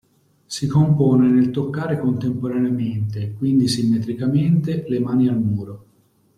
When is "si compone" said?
0.47-1.27